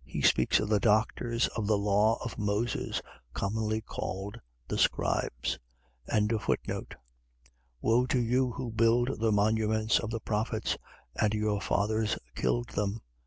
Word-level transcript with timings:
.He 0.04 0.20
speaks 0.20 0.60
of 0.60 0.68
the 0.68 0.80
doctors 0.80 1.48
of 1.56 1.66
the 1.66 1.78
law 1.78 2.22
of 2.22 2.36
Moses, 2.36 3.00
commonly 3.32 3.80
called 3.80 4.38
the 4.68 4.76
scribes. 4.76 5.58
11:47. 6.12 6.92
Woe 7.80 8.04
to 8.04 8.20
you 8.20 8.50
who 8.52 8.70
build 8.70 9.18
the 9.18 9.32
monuments 9.32 9.98
of 9.98 10.10
the 10.10 10.20
prophets: 10.20 10.76
and 11.16 11.32
your 11.32 11.62
fathers 11.62 12.18
killed 12.34 12.68
them. 12.74 13.00